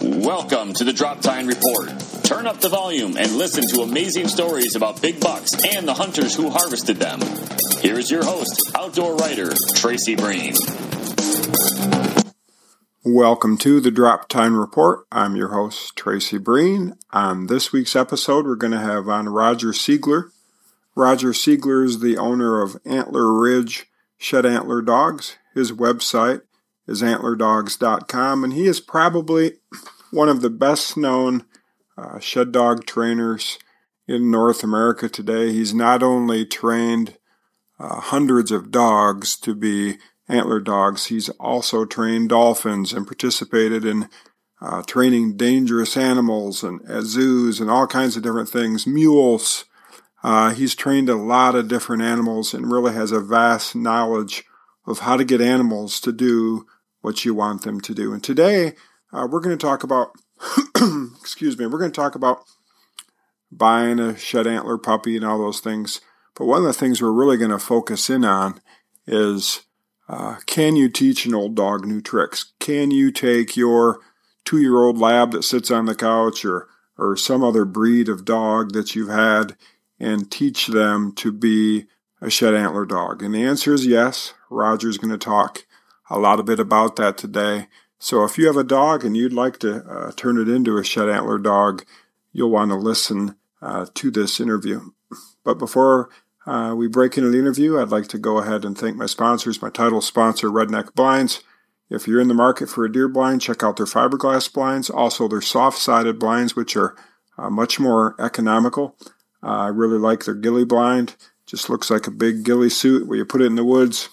[0.00, 1.88] Welcome to the Drop-Tine Report.
[2.22, 6.36] Turn up the volume and listen to amazing stories about big bucks and the hunters
[6.36, 7.20] who harvested them.
[7.80, 10.54] Here is your host, outdoor writer Tracy Breen.
[13.04, 15.04] Welcome to the Drop-Tine Report.
[15.10, 16.94] I'm your host, Tracy Breen.
[17.12, 20.30] On this week's episode, we're going to have on Roger Sigler.
[20.94, 23.86] Roger Sigler is the owner of Antler Ridge
[24.16, 25.38] Shed Antler Dogs.
[25.54, 26.42] His website
[26.88, 29.52] is antlerdogs.com, and he is probably
[30.10, 31.44] one of the best known
[31.96, 33.58] uh, shed dog trainers
[34.08, 35.52] in North America today.
[35.52, 37.18] He's not only trained
[37.78, 39.98] uh, hundreds of dogs to be
[40.28, 44.08] antler dogs, he's also trained dolphins and participated in
[44.60, 49.66] uh, training dangerous animals and at zoos and all kinds of different things, mules.
[50.24, 54.42] Uh, he's trained a lot of different animals and really has a vast knowledge
[54.86, 56.66] of how to get animals to do
[57.00, 58.12] what you want them to do.
[58.12, 58.74] And today,
[59.12, 60.12] uh, we're going to talk about,
[61.20, 62.40] excuse me, we're going to talk about
[63.50, 66.00] buying a shed antler puppy and all those things.
[66.34, 68.60] But one of the things we're really going to focus in on
[69.06, 69.62] is
[70.08, 72.52] uh, can you teach an old dog new tricks?
[72.58, 74.00] Can you take your
[74.44, 78.24] two year old lab that sits on the couch or, or some other breed of
[78.24, 79.56] dog that you've had
[80.00, 81.86] and teach them to be
[82.20, 83.22] a shed antler dog?
[83.22, 84.34] And the answer is yes.
[84.50, 85.66] Roger's going to talk
[86.10, 87.68] a lot of it about that today.
[87.98, 90.84] So if you have a dog and you'd like to uh, turn it into a
[90.84, 91.84] shed antler dog,
[92.32, 94.90] you'll want to listen uh, to this interview.
[95.44, 96.10] But before
[96.46, 99.60] uh, we break into the interview, I'd like to go ahead and thank my sponsors.
[99.60, 101.42] My title sponsor, Redneck Blinds.
[101.90, 104.90] If you're in the market for a deer blind, check out their fiberglass blinds.
[104.90, 106.94] Also, their soft-sided blinds, which are
[107.36, 108.94] uh, much more economical.
[109.42, 111.16] Uh, I really like their ghillie blind.
[111.46, 114.10] Just looks like a big ghillie suit where you put it in the woods.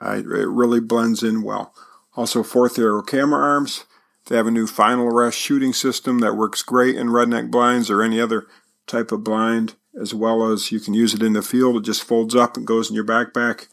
[0.00, 1.74] It really blends in well.
[2.16, 3.84] Also, Fourth Arrow camera arms.
[4.26, 8.02] They have a new final arrest shooting system that works great in redneck blinds or
[8.02, 8.46] any other
[8.86, 11.76] type of blind, as well as you can use it in the field.
[11.76, 13.68] It just folds up and goes in your backpack.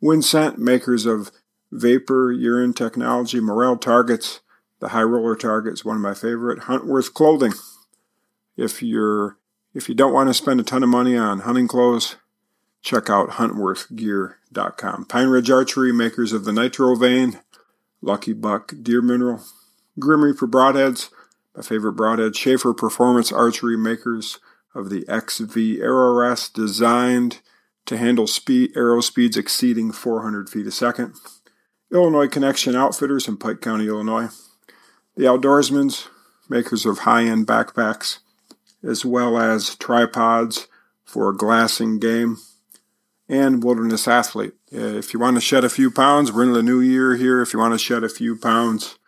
[0.00, 1.30] Winsent, makers of
[1.70, 4.40] vapor urine technology, Morrell targets.
[4.80, 6.60] The high roller target is one of my favorite.
[6.60, 7.52] Huntworth clothing.
[8.56, 9.38] If you're
[9.74, 12.16] if you don't want to spend a ton of money on hunting clothes,
[12.82, 15.04] check out huntworthgear.com.
[15.06, 17.40] Pine Ridge Archery, makers of the Nitro Vane,
[18.00, 19.42] Lucky Buck Deer Mineral,
[19.98, 21.10] Grim Reaper Broadheads,
[21.56, 24.38] my favorite broadhead, Schaffer Performance Archery, makers
[24.74, 27.40] of the XV Arrow Rest, designed
[27.84, 31.14] to handle speed, arrow speeds exceeding 400 feet a second.
[31.92, 34.28] Illinois Connection Outfitters in Pike County, Illinois.
[35.14, 36.08] The Outdoorsmans,
[36.48, 38.20] makers of high end backpacks,
[38.82, 40.68] as well as tripods
[41.04, 42.38] for glassing game.
[43.32, 44.52] And Wilderness Athlete.
[44.70, 47.40] If you want to shed a few pounds, we're in the new year here.
[47.40, 48.98] If you want to shed a few pounds,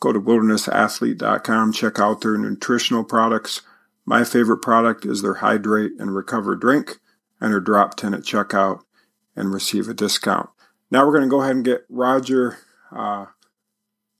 [0.00, 3.60] go to wildernessathlete.com, check out their nutritional products.
[4.06, 6.98] My favorite product is their Hydrate and Recover drink.
[7.42, 8.80] Enter drop 10 at checkout
[9.36, 10.48] and receive a discount.
[10.90, 13.26] Now we're going to go ahead and get Roger uh,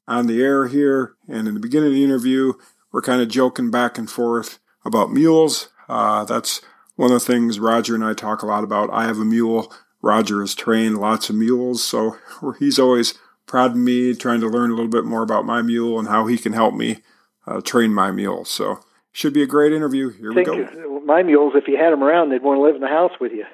[0.06, 1.14] on the air here.
[1.26, 2.52] And in the beginning of the interview,
[2.92, 5.70] we're kind of joking back and forth about mules.
[5.88, 6.60] Uh, that's
[6.96, 8.90] one of the things Roger and I talk a lot about.
[8.92, 9.72] I have a mule.
[10.02, 12.18] Roger has trained lots of mules, so
[12.58, 13.14] he's always
[13.46, 16.26] proud of me, trying to learn a little bit more about my mule and how
[16.26, 16.98] he can help me
[17.46, 18.44] uh, train my mule.
[18.44, 18.80] So
[19.12, 20.10] should be a great interview.
[20.10, 21.00] Here we go.
[21.04, 23.32] My mules, if you had them around, they'd want to live in the house with
[23.32, 23.44] you.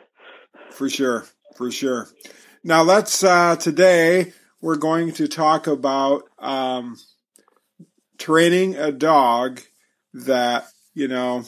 [0.70, 1.26] For sure,
[1.56, 2.08] for sure.
[2.62, 6.98] Now let's uh, today we're going to talk about um,
[8.18, 9.60] training a dog
[10.14, 11.44] that you know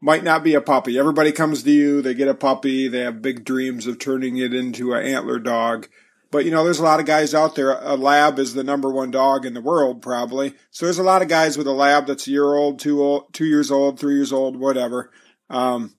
[0.00, 0.98] might not be a puppy.
[0.98, 4.54] Everybody comes to you, they get a puppy, they have big dreams of turning it
[4.54, 5.88] into an antler dog.
[6.30, 7.72] But you know, there's a lot of guys out there.
[7.72, 10.54] A lab is the number one dog in the world, probably.
[10.70, 13.32] So there's a lot of guys with a lab that's a year old, two old,
[13.32, 15.10] two years old, three years old, whatever.
[15.48, 15.96] Um,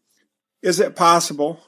[0.61, 1.61] is it possible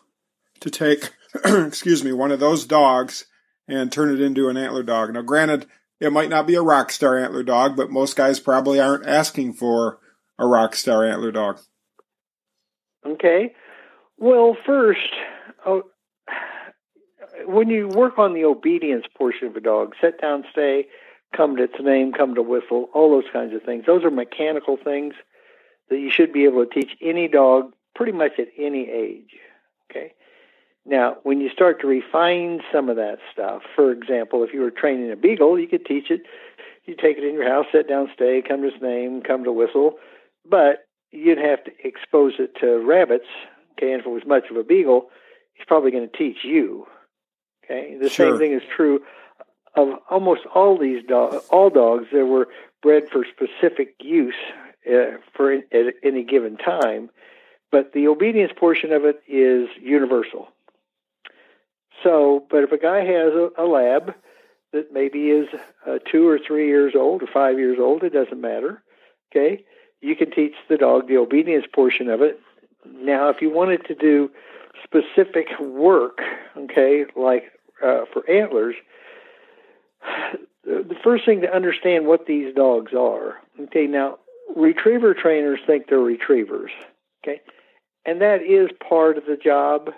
[0.61, 1.13] to take,
[1.45, 3.25] excuse me, one of those dogs
[3.67, 5.13] and turn it into an antler dog?
[5.13, 5.65] Now, granted,
[5.99, 9.53] it might not be a rock star antler dog, but most guys probably aren't asking
[9.53, 9.99] for
[10.39, 11.59] a rock star antler dog.
[13.05, 13.53] Okay.
[14.17, 15.13] Well, first,
[15.65, 15.83] oh,
[17.45, 20.87] when you work on the obedience portion of a dog, sit down, stay,
[21.35, 24.77] come to its name, come to whistle, all those kinds of things, those are mechanical
[24.77, 25.15] things
[25.89, 29.35] that you should be able to teach any dog pretty much at any age.
[29.89, 30.13] Okay.
[30.85, 34.71] Now, when you start to refine some of that stuff, for example, if you were
[34.71, 36.21] training a beagle, you could teach it.
[36.85, 39.51] You take it in your house, sit down, stay, come to its name, come to
[39.53, 39.93] whistle,
[40.45, 43.27] but you'd have to expose it to rabbits.
[43.73, 45.09] Okay, and if it was much of a beagle,
[45.53, 46.85] he's probably going to teach you.
[47.65, 48.31] Okay, the sure.
[48.31, 49.01] same thing is true
[49.75, 52.47] of almost all these do- all dogs that were
[52.81, 54.35] bred for specific use
[54.87, 57.09] uh, for at any given time,
[57.71, 60.49] but the obedience portion of it is universal.
[62.03, 64.13] So, but if a guy has a, a lab
[64.73, 65.47] that maybe is
[65.87, 68.83] uh, two or three years old or five years old, it doesn't matter.
[69.31, 69.63] Okay,
[70.03, 72.39] you can teach the dog the obedience portion of it.
[72.85, 74.29] Now, if you wanted to do
[74.83, 76.19] specific work,
[76.57, 77.45] okay, like
[77.81, 78.75] uh, for antlers,
[80.65, 83.37] the first thing to understand what these dogs are.
[83.59, 84.19] Okay, now
[84.55, 86.71] retriever trainers think they're retrievers.
[87.23, 87.41] Okay,
[88.05, 89.91] and that is part of the job.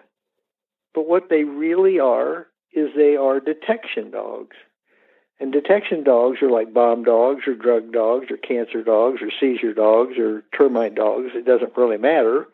[0.94, 4.56] But what they really are is they are detection dogs.
[5.40, 9.74] And detection dogs are like bomb dogs or drug dogs or cancer dogs or seizure
[9.74, 11.32] dogs or termite dogs.
[11.36, 12.48] It doesn't really matter.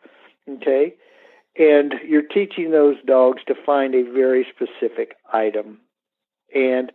[0.48, 0.94] Okay?
[1.56, 5.78] And you're teaching those dogs to find a very specific item.
[6.54, 6.90] And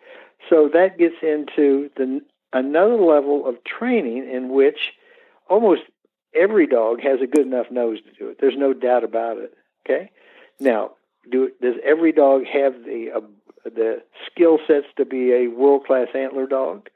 [0.50, 2.22] so that gets into the
[2.54, 4.94] another level of training in which
[5.50, 5.82] almost
[6.36, 8.38] every dog has a good enough nose to do it.
[8.40, 9.54] There's no doubt about it.
[9.86, 10.12] Okay?
[10.60, 10.92] Now,
[11.30, 13.12] do does every dog have the
[13.64, 16.90] the skill sets to be a world class antler dog?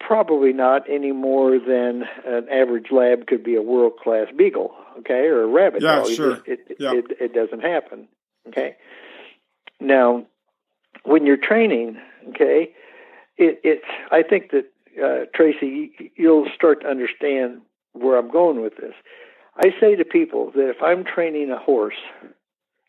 [0.00, 5.26] Probably not any more than an average lab could be a world class beagle, okay,
[5.26, 6.10] or a rabbit yeah, dog.
[6.10, 6.34] Sure.
[6.46, 6.92] It, it, yeah.
[6.92, 8.08] it, it doesn't happen.
[8.48, 8.76] Okay.
[9.80, 10.26] Now,
[11.04, 11.96] when you're training,
[12.30, 12.74] okay,
[13.36, 13.84] it, it's.
[14.10, 14.70] I think that
[15.02, 18.94] uh, Tracy, you'll start to understand where I'm going with this.
[19.56, 21.94] I say to people that if I'm training a horse,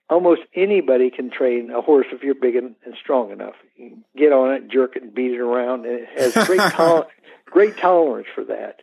[0.10, 3.56] almost anybody can train a horse if you're big and, and strong enough.
[3.76, 7.08] You get on it, jerk it, and beat it around, and it has great tol-
[7.46, 8.82] great tolerance for that.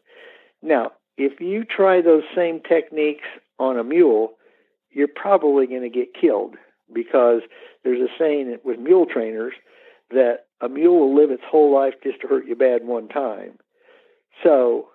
[0.62, 3.26] Now, if you try those same techniques
[3.58, 4.32] on a mule,
[4.90, 6.56] you're probably going to get killed
[6.92, 7.42] because
[7.84, 9.54] there's a saying with mule trainers
[10.10, 13.58] that a mule will live its whole life just to hurt you bad one time.
[14.42, 14.88] So,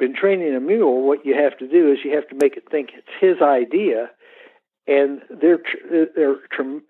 [0.00, 2.64] in training a mule, what you have to do is you have to make it
[2.70, 4.10] think it's his idea
[4.86, 6.36] and they're they're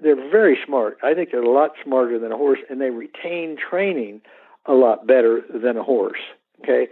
[0.00, 0.98] they're very smart.
[1.02, 4.22] I think they're a lot smarter than a horse, and they retain training
[4.66, 6.20] a lot better than a horse.
[6.62, 6.88] Okay,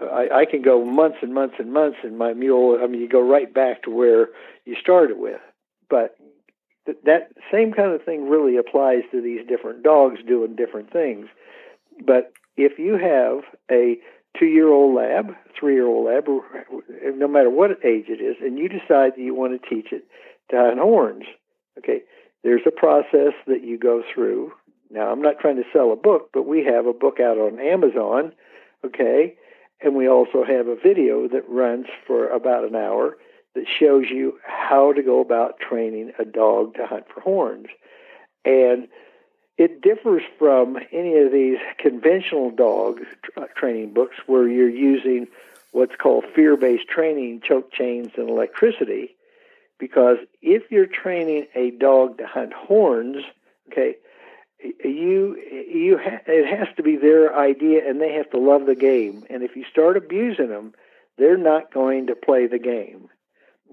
[0.00, 2.78] I, I can go months and months and months, and my mule.
[2.82, 4.28] I mean, you go right back to where
[4.64, 5.40] you started with.
[5.88, 6.16] But
[6.86, 11.26] th- that same kind of thing really applies to these different dogs doing different things.
[12.04, 13.98] But if you have a
[14.38, 16.26] two-year-old lab, three-year-old lab,
[17.16, 20.06] no matter what age it is, and you decide that you want to teach it
[20.50, 21.24] to hunt horns.
[21.78, 22.02] Okay,
[22.42, 24.52] there's a process that you go through.
[24.90, 27.58] Now, I'm not trying to sell a book, but we have a book out on
[27.58, 28.32] Amazon,
[28.84, 29.34] okay,
[29.80, 33.16] and we also have a video that runs for about an hour
[33.54, 37.66] that shows you how to go about training a dog to hunt for horns.
[38.44, 38.88] And
[39.58, 45.26] it differs from any of these conventional dog tra- uh, training books where you're using
[45.72, 49.16] what's called fear based training, choke chains, and electricity
[49.78, 53.24] because if you're training a dog to hunt horns,
[53.70, 53.96] okay,
[54.84, 58.74] you you ha- it has to be their idea, and they have to love the
[58.74, 59.24] game.
[59.28, 60.74] And if you start abusing them,
[61.18, 63.08] they're not going to play the game.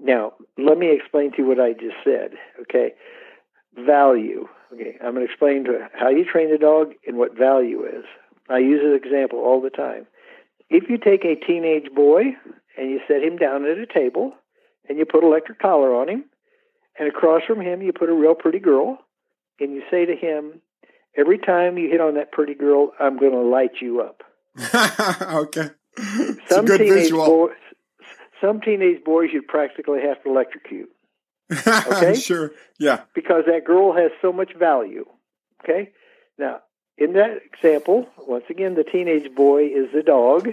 [0.00, 2.32] Now, let me explain to you what I just said.
[2.62, 2.92] Okay,
[3.76, 4.48] value.
[4.72, 8.04] Okay, I'm going to explain to how you train a dog and what value is.
[8.48, 10.06] I use an example all the time.
[10.68, 12.34] If you take a teenage boy
[12.76, 14.34] and you set him down at a table
[14.88, 16.24] and you put electric collar on him,
[16.98, 18.98] and across from him you put a real pretty girl,
[19.60, 20.60] and you say to him,
[21.16, 24.22] "Every time you hit on that pretty girl, I'm going to light you up."
[25.34, 25.70] okay.
[25.96, 27.26] It's some good teenage visual.
[27.26, 27.56] boys,
[28.40, 30.90] some teenage boys, you'd practically have to electrocute
[31.50, 32.14] okay?
[32.20, 32.52] sure.
[32.78, 33.02] Yeah.
[33.14, 35.06] because that girl has so much value.
[35.62, 35.92] Okay,
[36.38, 36.60] now
[36.98, 40.48] in that example, once again, the teenage boy is the dog,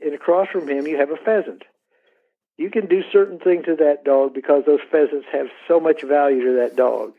[0.00, 1.62] and across from him you have a pheasant.
[2.58, 6.44] You can do certain things to that dog because those pheasants have so much value
[6.44, 7.12] to that dog.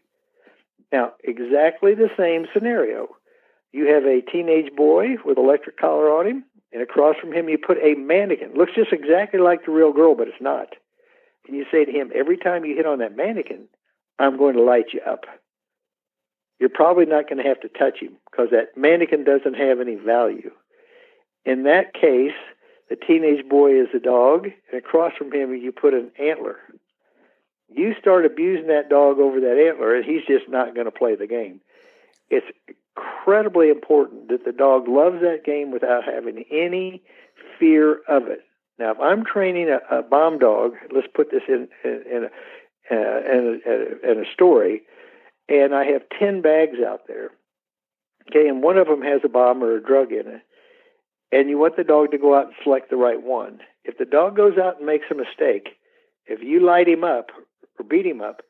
[0.91, 3.07] Now, exactly the same scenario.
[3.71, 6.43] You have a teenage boy with electric collar on him,
[6.73, 8.53] and across from him you put a mannequin.
[8.53, 10.75] Looks just exactly like the real girl, but it's not.
[11.47, 13.69] And you say to him, every time you hit on that mannequin,
[14.17, 15.23] I'm going to light you up.
[16.59, 19.95] You're probably not going to have to touch him because that mannequin doesn't have any
[19.95, 20.51] value.
[21.45, 22.35] In that case,
[22.89, 26.57] the teenage boy is a dog, and across from him you put an antler.
[27.69, 31.15] You start abusing that dog over that antler, and he's just not going to play
[31.15, 31.61] the game.
[32.29, 32.47] It's
[32.95, 37.03] incredibly important that the dog loves that game without having any
[37.59, 38.41] fear of it.
[38.79, 42.95] Now, if I'm training a, a bomb dog, let's put this in in, in, a,
[42.95, 44.83] uh, in, a, in a story,
[45.47, 47.31] and I have ten bags out there,
[48.29, 50.41] Okay, and one of them has a bomb or a drug in it,
[51.31, 53.59] and you want the dog to go out and select the right one.
[53.83, 55.69] If the dog goes out and makes a mistake,
[56.25, 57.29] if you light him up
[57.77, 58.41] or beat him up,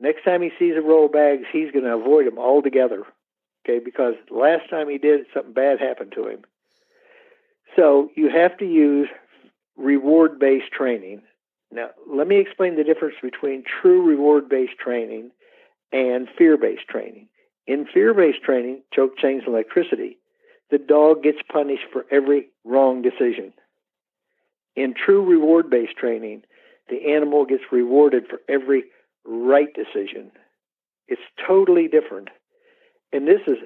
[0.00, 3.04] next time he sees a roll of bags, he's going to avoid them altogether.
[3.64, 6.42] Okay, because last time he did, something bad happened to him.
[7.76, 9.08] So you have to use
[9.76, 11.22] reward based training.
[11.70, 15.30] Now, let me explain the difference between true reward based training
[15.92, 17.28] and fear based training.
[17.66, 20.18] In fear based training, choke chains and electricity,
[20.70, 23.52] the dog gets punished for every wrong decision.
[24.76, 26.42] In true reward based training,
[26.88, 28.84] the animal gets rewarded for every
[29.24, 30.30] right decision.
[31.08, 32.28] It's totally different.
[33.12, 33.56] And this is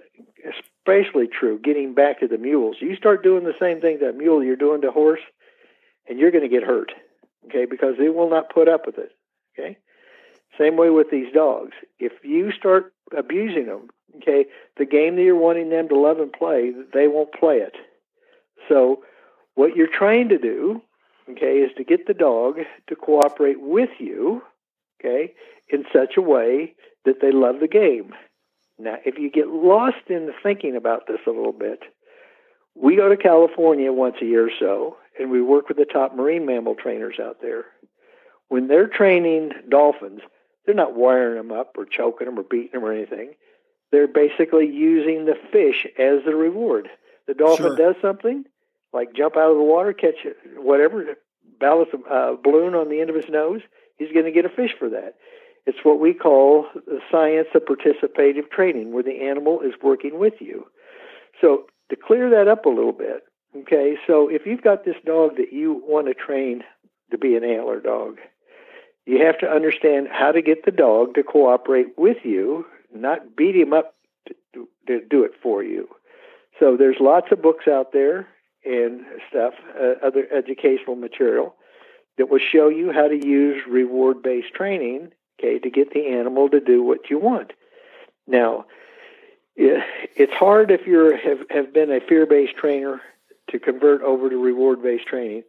[0.86, 2.76] especially true getting back to the mules.
[2.80, 5.20] You start doing the same thing that mule you're doing to horse,
[6.08, 6.92] and you're going to get hurt,
[7.46, 9.10] okay, because they will not put up with it,
[9.58, 9.76] okay?
[10.58, 11.72] Same way with these dogs.
[11.98, 16.32] If you start abusing them, okay, the game that you're wanting them to love and
[16.32, 17.74] play, they won't play it.
[18.68, 19.02] So,
[19.54, 20.82] what you're trying to do,
[21.30, 22.56] okay, is to get the dog
[22.88, 24.42] to cooperate with you,
[25.00, 25.34] okay,
[25.68, 28.14] in such a way that they love the game.
[28.78, 31.80] Now, if you get lost in the thinking about this a little bit,
[32.74, 36.16] we go to California once a year or so, and we work with the top
[36.16, 37.66] marine mammal trainers out there.
[38.48, 40.20] When they're training dolphins,
[40.66, 43.34] they're not wiring them up or choking them or beating them or anything.
[43.94, 46.88] They're basically using the fish as the reward.
[47.28, 47.76] The dolphin sure.
[47.76, 48.42] does something,
[48.92, 50.16] like jump out of the water, catch
[50.56, 51.14] whatever,
[51.60, 53.60] balance a uh, balloon on the end of his nose.
[53.96, 55.14] He's going to get a fish for that.
[55.64, 60.34] It's what we call the science of participative training, where the animal is working with
[60.40, 60.66] you.
[61.40, 63.22] So to clear that up a little bit,
[63.58, 66.64] okay, so if you've got this dog that you want to train
[67.12, 68.18] to be an antler dog,
[69.06, 73.56] you have to understand how to get the dog to cooperate with you, not beat
[73.56, 73.94] him up
[74.54, 75.88] to, to do it for you.
[76.60, 78.28] So there's lots of books out there
[78.64, 81.54] and stuff, uh, other educational material
[82.16, 86.48] that will show you how to use reward based training, okay, to get the animal
[86.48, 87.52] to do what you want.
[88.26, 88.66] Now,
[89.56, 93.00] it's hard if you have, have been a fear based trainer
[93.50, 95.42] to convert over to reward based training.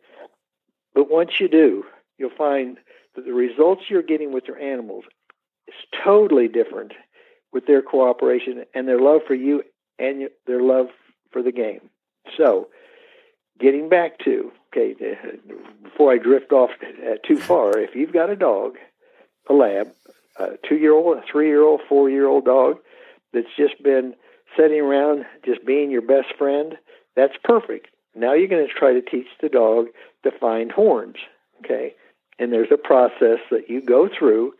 [0.94, 1.86] But once you do,
[2.18, 2.78] you'll find
[3.16, 5.06] that the results you're getting with your animals
[5.68, 5.74] is
[6.04, 6.94] totally different
[7.54, 9.64] with their cooperation and their love for you
[9.98, 10.88] and their love
[11.32, 11.90] for the game.
[12.38, 12.68] So,
[13.60, 14.96] getting back to okay,
[15.84, 18.78] before I drift off uh, too far, if you've got a dog,
[19.50, 19.92] a lab,
[20.38, 22.78] a two-year-old, a three-year-old, four-year-old dog
[23.34, 24.16] that's just been
[24.58, 26.78] sitting around, just being your best friend,
[27.16, 27.88] that's perfect.
[28.16, 29.88] Now you're going to try to teach the dog
[30.24, 31.18] to find horns.
[31.64, 31.96] Okay,
[32.38, 34.54] and there's a process that you go through,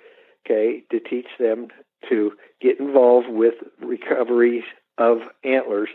[0.46, 1.68] okay, to teach them
[2.10, 4.64] to get involved with recovery
[4.98, 5.90] of antlers,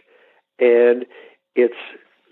[0.58, 1.06] and
[1.54, 1.74] it's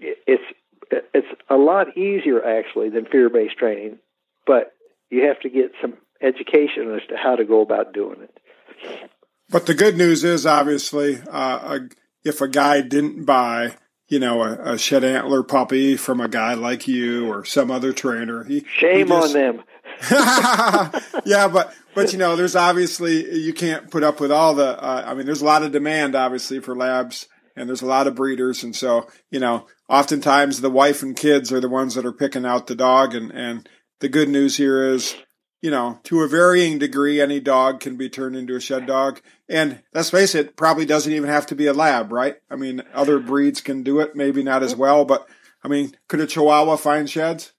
[0.00, 0.42] it's
[0.90, 3.98] it's a lot easier actually than fear-based training,
[4.46, 4.72] but
[5.10, 9.10] you have to get some education as to how to go about doing it.
[9.50, 11.80] But the good news is, obviously, uh,
[12.24, 13.76] if a guy didn't buy
[14.08, 17.92] you know, a, a, shed antler puppy from a guy like you or some other
[17.92, 18.42] trainer.
[18.44, 19.62] He, Shame he just, on them.
[21.24, 24.82] yeah, but but you know, there's obviously you can't put up with all the.
[24.82, 27.26] Uh, I mean, there's a lot of demand obviously for labs,
[27.56, 31.52] and there's a lot of breeders, and so you know, oftentimes the wife and kids
[31.52, 33.68] are the ones that are picking out the dog, and and
[34.00, 35.16] the good news here is
[35.60, 39.20] you know, to a varying degree, any dog can be turned into a shed dog.
[39.48, 42.36] And let's face it, probably doesn't even have to be a lab, right?
[42.48, 45.26] I mean, other breeds can do it, maybe not as well, but
[45.64, 47.52] I mean, could a Chihuahua find sheds?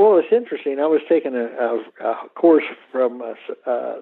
[0.00, 0.78] Well, it's interesting.
[0.80, 3.34] I was taking a, a, a course from a,
[3.66, 4.00] uh,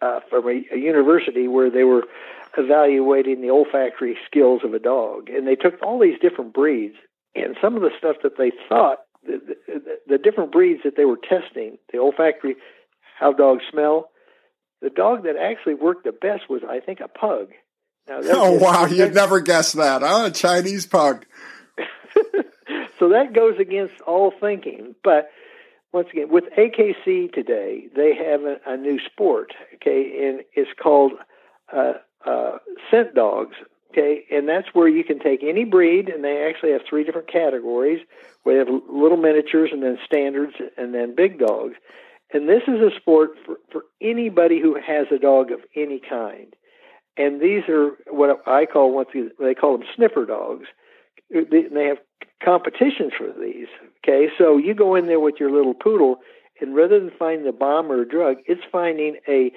[0.00, 2.04] uh, from a, a university where they were
[2.56, 6.94] evaluating the olfactory skills of a dog, and they took all these different breeds,
[7.34, 9.40] and some of the stuff that they thought the,
[10.06, 12.54] the, different breeds that they were testing, the olfactory,
[13.18, 14.10] how dogs smell.
[14.82, 17.48] The dog that actually worked the best was, I think, a pug.
[18.08, 20.26] Now, oh wow, you'd never guess that, huh?
[20.26, 21.26] A Chinese pug.
[23.00, 24.94] so that goes against all thinking.
[25.02, 25.30] But
[25.92, 29.52] once again, with AKC today, they have a, a new sport.
[29.76, 31.12] Okay, and it's called
[31.72, 32.58] uh, uh,
[32.90, 33.56] scent dogs.
[33.90, 37.26] Okay, and that's where you can take any breed, and they actually have three different
[37.26, 38.00] categories.
[38.44, 41.74] We have little miniatures, and then standards, and then big dogs.
[42.32, 46.54] And this is a sport for, for anybody who has a dog of any kind.
[47.16, 50.66] And these are what I call once they call them sniffer dogs.
[51.28, 51.98] They have
[52.42, 53.68] competitions for these.
[53.98, 56.20] Okay, so you go in there with your little poodle,
[56.60, 59.52] and rather than find the bomb or drug, it's finding a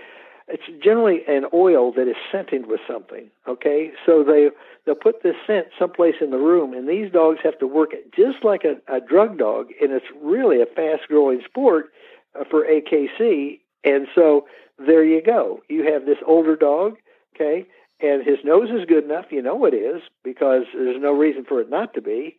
[0.48, 3.30] it's generally an oil that is scented with something.
[3.48, 4.50] Okay, so they
[4.86, 8.14] they'll put this scent someplace in the room, and these dogs have to work it
[8.14, 11.92] just like a, a drug dog, and it's really a fast growing sport
[12.40, 13.60] uh, for AKC.
[13.86, 14.46] And so
[14.78, 15.62] there you go.
[15.70, 16.98] You have this older dog,
[17.36, 17.66] okay,
[18.02, 19.26] and his nose is good enough.
[19.30, 22.36] You know it is because there's no reason for it not to be.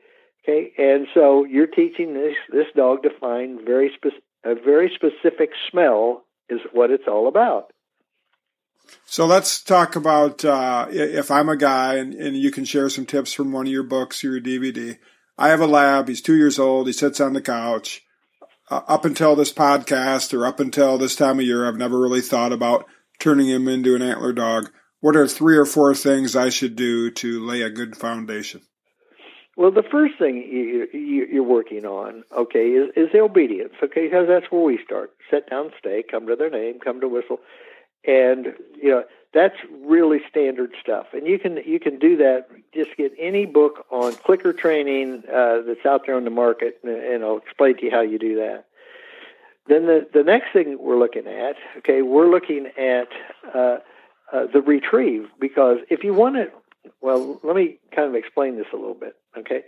[0.47, 5.51] Okay, and so you're teaching this this dog to find very spe- a very specific
[5.71, 7.73] smell is what it's all about.
[9.07, 13.07] So let's talk about uh, if I'm a guy and, and you can share some
[13.07, 14.99] tips from one of your books or your DVD.
[15.39, 16.09] I have a lab.
[16.09, 16.87] He's two years old.
[16.87, 18.03] He sits on the couch.
[18.71, 22.21] Uh, up until this podcast or up until this time of year, I've never really
[22.21, 22.87] thought about
[23.19, 24.71] turning him into an antler dog.
[25.01, 28.63] What are three or four things I should do to lay a good foundation?
[29.57, 34.27] Well, the first thing you, you're working on, okay, is, is the obedience, okay, because
[34.27, 35.13] that's where we start.
[35.31, 37.39] Sit down, stay, come to their name, come to whistle,
[38.07, 41.07] and you know that's really standard stuff.
[41.13, 42.49] And you can you can do that.
[42.75, 46.93] Just get any book on clicker training uh, that's out there on the market, and,
[46.93, 48.67] and I'll explain to you how you do that.
[49.69, 53.09] Then the the next thing we're looking at, okay, we're looking at
[53.55, 53.79] uh,
[54.33, 56.51] uh, the retrieve because if you want to
[57.01, 59.63] well, let me kind of explain this a little bit, okay?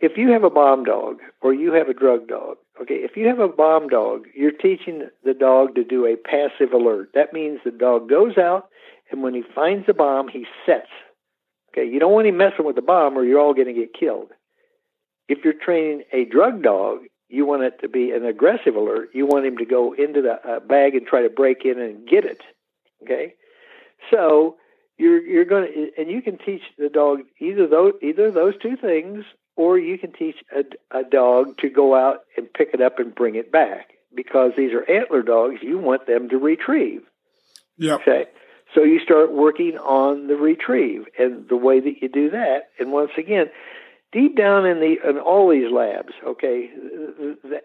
[0.00, 3.28] If you have a bomb dog or you have a drug dog, okay, if you
[3.28, 7.10] have a bomb dog, you're teaching the dog to do a passive alert.
[7.14, 8.68] That means the dog goes out
[9.10, 10.88] and when he finds the bomb, he sets.
[11.70, 13.94] Okay, you don't want him messing with the bomb or you're all going to get
[13.94, 14.30] killed.
[15.28, 19.10] If you're training a drug dog, you want it to be an aggressive alert.
[19.14, 22.06] You want him to go into the uh, bag and try to break in and
[22.06, 22.42] get it.
[23.02, 23.34] Okay?
[24.10, 24.56] So
[25.02, 28.76] you're you're going to and you can teach the dog either those either those two
[28.76, 29.24] things
[29.56, 30.62] or you can teach a,
[30.96, 33.90] a dog to go out and pick it up and bring it back.
[34.14, 37.02] Because these are antler dogs you want them to retrieve.
[37.76, 38.26] Yeah okay?
[38.74, 42.70] So you start working on the retrieve and the way that you do that.
[42.78, 43.46] And once again
[44.12, 46.70] deep down in the in all these labs okay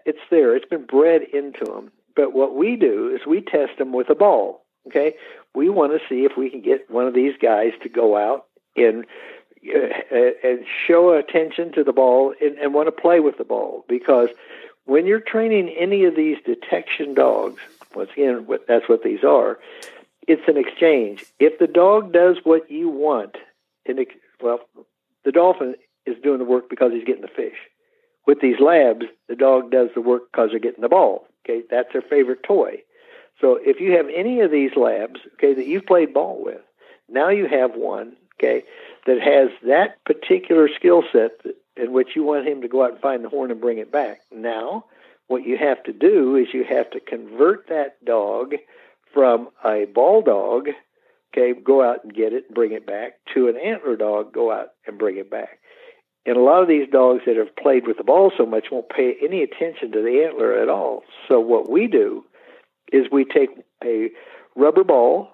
[0.05, 0.55] it's there.
[0.55, 4.15] It's been bred into them but what we do is we test them with a
[4.15, 5.15] ball Okay,
[5.53, 8.45] we want to see if we can get one of these guys to go out
[8.75, 9.05] and
[9.75, 13.85] uh, and show attention to the ball and, and want to play with the ball
[13.87, 14.29] because
[14.85, 17.61] when you're training any of these detection dogs,
[17.93, 19.59] once again, that's what these are.
[20.27, 21.25] It's an exchange.
[21.39, 23.35] If the dog does what you want,
[23.85, 23.99] and
[24.41, 24.59] well,
[25.25, 27.57] the dolphin is doing the work because he's getting the fish.
[28.25, 31.27] With these labs, the dog does the work because they're getting the ball.
[31.45, 32.83] Okay, that's their favorite toy.
[33.39, 36.61] So if you have any of these labs, okay, that you've played ball with,
[37.09, 38.63] now you have one, okay,
[39.05, 41.31] that has that particular skill set
[41.75, 43.91] in which you want him to go out and find the horn and bring it
[43.91, 44.21] back.
[44.31, 44.85] Now,
[45.27, 48.55] what you have to do is you have to convert that dog
[49.13, 50.69] from a ball dog,
[51.33, 54.51] okay, go out and get it and bring it back, to an antler dog, go
[54.51, 55.59] out and bring it back.
[56.25, 58.89] And a lot of these dogs that have played with the ball so much won't
[58.89, 61.03] pay any attention to the antler at all.
[61.29, 62.25] So what we do
[62.91, 63.49] is we take
[63.83, 64.09] a
[64.55, 65.29] rubber ball.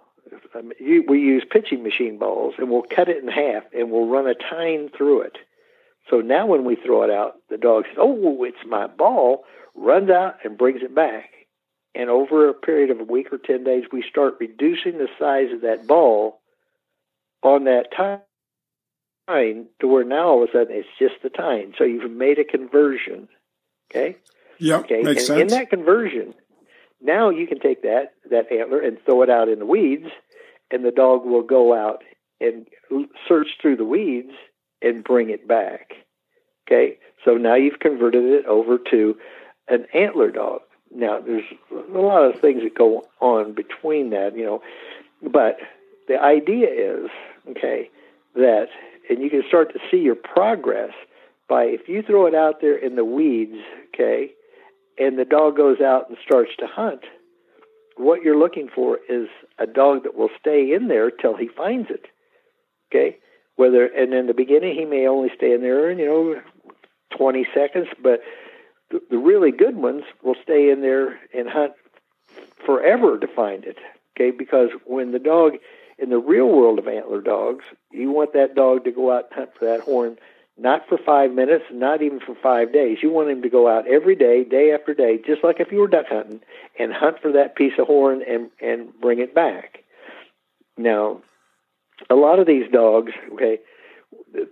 [0.56, 4.28] Um, we use pitching machine balls, and we'll cut it in half, and we'll run
[4.28, 5.38] a tine through it.
[6.10, 10.10] So now, when we throw it out, the dog says, "Oh, it's my ball!" runs
[10.10, 11.30] out and brings it back.
[11.96, 15.52] And over a period of a week or ten days, we start reducing the size
[15.52, 16.42] of that ball
[17.44, 21.74] on that tine to where now all of a sudden it's just the tine.
[21.78, 23.30] So you've made a conversion.
[23.92, 24.18] Okay.
[24.58, 24.78] Yeah.
[24.78, 25.02] Okay.
[25.02, 25.42] Makes and sense.
[25.42, 26.34] in that conversion,
[27.04, 30.08] now you can take that that antler and throw it out in the weeds,
[30.72, 32.04] and the dog will go out
[32.40, 32.66] and
[33.28, 34.32] search through the weeds
[34.82, 35.94] and bring it back.
[36.68, 39.18] Okay, so now you've converted it over to
[39.68, 40.62] an antler dog.
[40.96, 44.62] Now there's a lot of things that go on between that, you know,
[45.22, 45.58] but
[46.08, 47.10] the idea is
[47.50, 47.90] okay
[48.36, 48.68] that,
[49.10, 50.92] and you can start to see your progress
[51.48, 53.58] by if you throw it out there in the weeds,
[53.94, 54.32] okay,
[54.98, 57.02] and the dog goes out and starts to hunt,
[57.98, 59.28] what you're looking for is
[59.60, 62.06] a dog that will stay in there till he finds it.
[62.92, 63.18] Okay?
[63.56, 66.42] Whether and in the beginning he may only stay in there, you know,
[67.18, 68.22] 20 seconds, but
[68.90, 71.74] the, the really good ones will stay in there and hunt
[72.66, 73.78] forever to find it.
[74.16, 74.32] Okay?
[74.32, 75.54] Because when the dog
[76.00, 79.34] in the real world of antler dogs, you want that dog to go out and
[79.34, 80.18] hunt for that horn
[80.58, 83.00] not for five minutes, not even for five days.
[83.02, 85.80] You want him to go out every day, day after day, just like if you
[85.80, 86.42] were duck hunting,
[86.78, 89.80] and hunt for that piece of horn and and bring it back.
[90.78, 91.22] Now,
[92.10, 93.60] a lot of these dogs, okay,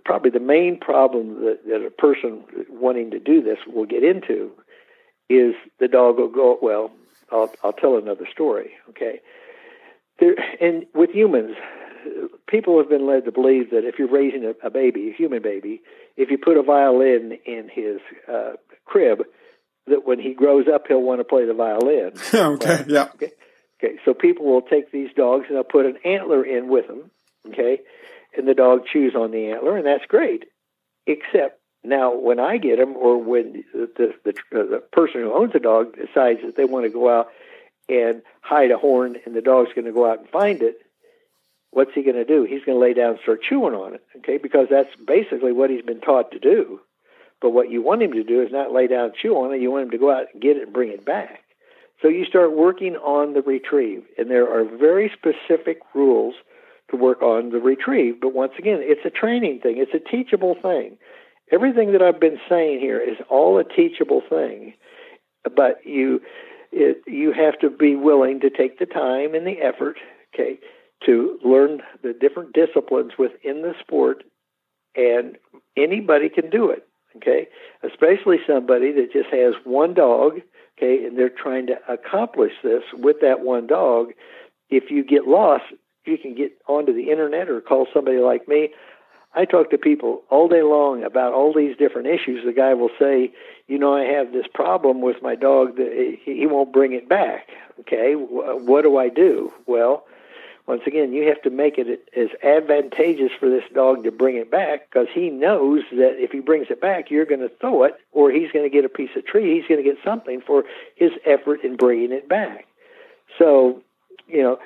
[0.04, 4.50] probably the main problem that, that a person wanting to do this will get into
[5.28, 6.58] is the dog will go.
[6.60, 6.90] Well,
[7.30, 8.72] I'll I'll tell another story.
[8.90, 9.20] Okay,
[10.18, 11.56] there, and with humans,
[12.52, 15.42] people have been led to believe that if you're raising a, a baby, a human
[15.42, 15.80] baby,
[16.16, 17.98] if you put a violin in his
[18.32, 18.52] uh,
[18.84, 19.22] crib,
[19.86, 22.12] that when he grows up, he'll want to play the violin.
[22.34, 22.88] okay, right?
[22.88, 23.08] yeah.
[23.14, 23.32] Okay.
[23.82, 27.10] okay, so people will take these dogs and they'll put an antler in with them,
[27.48, 27.80] okay,
[28.36, 30.44] and the dog chews on the antler, and that's great.
[31.06, 35.52] Except now, when I get them, or when the the, the, the person who owns
[35.52, 37.28] the dog decides that they want to go out
[37.88, 40.81] and hide a horn, and the dog's going to go out and find it,
[41.72, 42.44] what's he going to do?
[42.44, 44.38] He's going to lay down and start chewing on it, okay?
[44.38, 46.80] Because that's basically what he's been taught to do.
[47.40, 49.60] But what you want him to do is not lay down and chew on it.
[49.60, 51.40] You want him to go out and get it and bring it back.
[52.00, 56.34] So you start working on the retrieve, and there are very specific rules
[56.90, 58.20] to work on the retrieve.
[58.20, 59.78] But once again, it's a training thing.
[59.78, 60.98] It's a teachable thing.
[61.50, 64.74] Everything that I've been saying here is all a teachable thing,
[65.44, 66.20] but you
[66.72, 69.98] it, you have to be willing to take the time and the effort,
[70.34, 70.58] okay,
[71.06, 74.24] to learn the different disciplines within the sport,
[74.94, 75.36] and
[75.76, 76.86] anybody can do it,
[77.16, 77.48] okay?
[77.82, 80.40] Especially somebody that just has one dog,
[80.76, 84.12] okay, and they're trying to accomplish this with that one dog.
[84.70, 85.64] If you get lost,
[86.04, 88.70] you can get onto the internet or call somebody like me.
[89.34, 92.44] I talk to people all day long about all these different issues.
[92.44, 93.32] The guy will say,
[93.66, 97.48] "You know, I have this problem with my dog that he won't bring it back."
[97.80, 99.50] Okay, what do I do?
[99.66, 100.06] Well,
[100.72, 104.50] once again, you have to make it as advantageous for this dog to bring it
[104.50, 107.96] back because he knows that if he brings it back, you're going to throw it,
[108.10, 109.54] or he's going to get a piece of tree.
[109.54, 110.64] He's going to get something for
[110.96, 112.64] his effort in bringing it back.
[113.38, 113.82] So,
[114.26, 114.58] you know,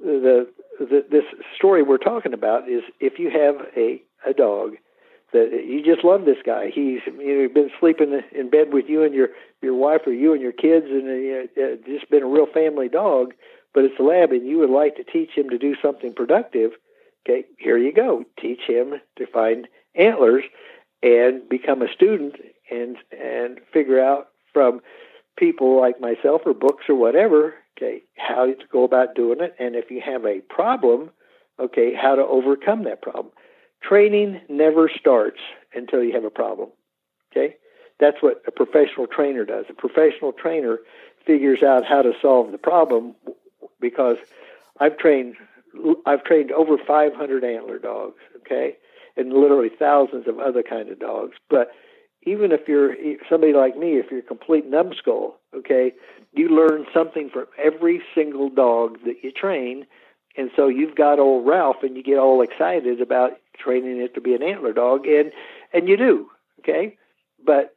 [0.00, 1.24] the, the this
[1.56, 4.76] story we're talking about is if you have a a dog
[5.32, 6.70] that you just love this guy.
[6.74, 9.28] He's you know been sleeping in bed with you and your
[9.62, 13.34] your wife or you and your kids, and uh, just been a real family dog.
[13.72, 16.72] But it's a lab, and you would like to teach him to do something productive.
[17.24, 18.24] Okay, here you go.
[18.40, 20.44] Teach him to find antlers
[21.02, 22.36] and become a student
[22.70, 24.80] and and figure out from
[25.36, 27.54] people like myself or books or whatever.
[27.78, 31.10] Okay, how to go about doing it, and if you have a problem,
[31.58, 33.32] okay, how to overcome that problem.
[33.82, 35.40] Training never starts
[35.74, 36.70] until you have a problem.
[37.32, 37.56] Okay?
[37.98, 39.66] That's what a professional trainer does.
[39.68, 40.78] A professional trainer
[41.26, 43.14] figures out how to solve the problem
[43.80, 44.16] because
[44.78, 45.36] I've trained
[46.04, 48.76] I've trained over 500 antler dogs, okay?
[49.16, 51.36] And literally thousands of other kind of dogs.
[51.48, 51.70] But
[52.22, 52.94] even if you're
[53.28, 55.92] somebody like me, if you're a complete numbskull, okay,
[56.32, 59.86] you learn something from every single dog that you train.
[60.36, 64.20] And so you've got old Ralph and you get all excited about training it to
[64.20, 65.32] be an antler dog, and
[65.72, 66.28] and you do,
[66.60, 66.96] okay.
[67.44, 67.76] But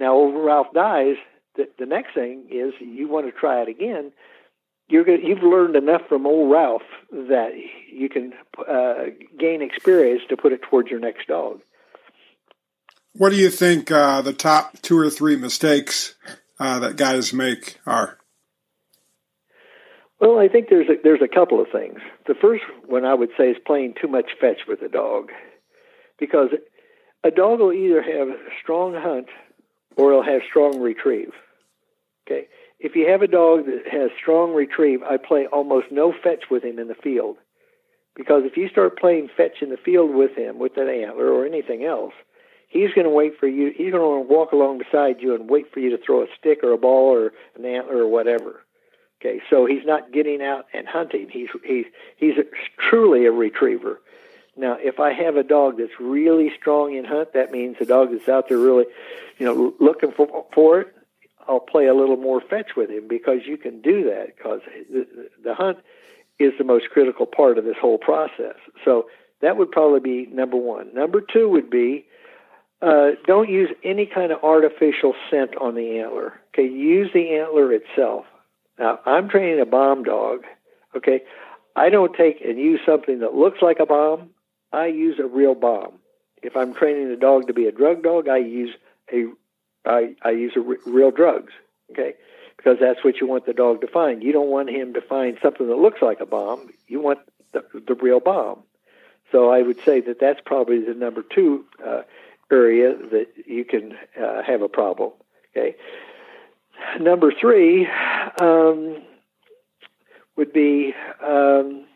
[0.00, 1.16] now, old Ralph dies.
[1.56, 4.12] The, the next thing is you want to try it again.
[4.90, 7.52] You're going you've learned enough from old Ralph that
[7.90, 9.04] you can uh,
[9.38, 11.60] gain experience to put it towards your next dog.
[13.14, 16.14] What do you think uh, the top two or three mistakes
[16.58, 18.18] uh, that guys make are?
[20.20, 21.98] Well, I think there's a, there's a couple of things.
[22.26, 25.30] The first one I would say is playing too much fetch with a dog,
[26.18, 26.50] because
[27.24, 28.28] a dog will either have
[28.62, 29.28] strong hunt
[29.96, 31.32] or he'll have strong retrieve.
[32.26, 32.48] Okay,
[32.80, 36.64] if you have a dog that has strong retrieve, I play almost no fetch with
[36.64, 37.36] him in the field,
[38.16, 41.46] because if you start playing fetch in the field with him with an antler or
[41.46, 42.14] anything else,
[42.68, 43.72] he's going to wait for you.
[43.76, 46.60] He's going to walk along beside you and wait for you to throw a stick
[46.62, 48.64] or a ball or an antler or whatever
[49.20, 51.28] Okay, so he's not getting out and hunting.
[51.30, 51.84] He's he's
[52.16, 52.34] he's
[52.78, 54.00] truly a retriever.
[54.56, 58.12] Now, if I have a dog that's really strong in hunt, that means a dog
[58.12, 58.86] that's out there really,
[59.38, 60.94] you know, looking for for it.
[61.48, 64.60] I'll play a little more fetch with him because you can do that because
[65.42, 65.78] the, hunt
[66.38, 68.56] is the most critical part of this whole process.
[68.84, 69.06] So
[69.42, 70.94] that would probably be number one.
[70.94, 72.06] Number two would be
[72.82, 76.40] uh, don't use any kind of artificial scent on the antler.
[76.54, 78.24] Okay, use the antler itself.
[78.78, 80.44] Now, I'm training a bomb dog,
[80.96, 81.20] okay?
[81.76, 84.30] I don't take and use something that looks like a bomb.
[84.72, 85.98] I use a real bomb.
[86.42, 88.74] If I'm training a dog to be a drug dog, I use
[89.12, 89.26] a
[89.84, 91.52] I, I use a r- real drugs,
[91.92, 92.14] okay?
[92.56, 94.22] Because that's what you want the dog to find.
[94.22, 96.70] You don't want him to find something that looks like a bomb.
[96.86, 97.20] You want
[97.52, 98.62] the, the real bomb.
[99.32, 102.02] So I would say that that's probably the number two uh,
[102.50, 105.12] area that you can uh, have a problem.
[105.56, 105.76] Okay,
[106.98, 107.86] Number three
[108.40, 109.02] um,
[110.36, 111.86] would be um,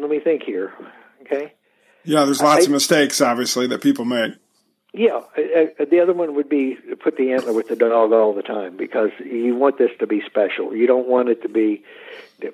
[0.00, 0.72] let me think here.
[1.22, 1.52] Okay.
[2.04, 4.34] Yeah, there's lots I, of mistakes, obviously, that people make.
[4.98, 8.34] Yeah, uh, uh, the other one would be put the antler with the dog all
[8.34, 10.74] the time because you want this to be special.
[10.74, 11.84] You don't want it to be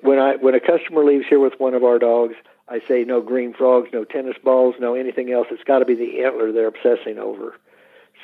[0.01, 2.35] when I when a customer leaves here with one of our dogs.
[2.67, 5.47] I say no green frogs, no tennis balls, no anything else.
[5.49, 7.55] It's got to be the antler they're obsessing over.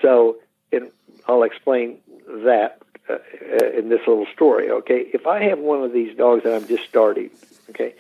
[0.04, 0.38] So,
[0.72, 0.92] and
[1.28, 2.80] I'll explain that
[3.10, 4.70] uh, uh, in this little story.
[4.70, 7.32] Okay, if I have one of these dogs that I'm just starting,
[7.72, 7.96] okay,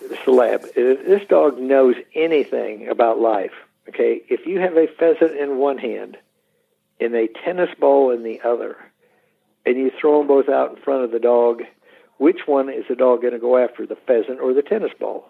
[0.00, 3.52] this lab, this dog knows anything about life.
[3.90, 6.16] Okay, if you have a pheasant in one hand
[7.00, 8.76] and a tennis ball in the other,
[9.66, 11.62] and you throw them both out in front of the dog,
[12.18, 15.26] which one is the dog going to go after, the pheasant or the tennis ball?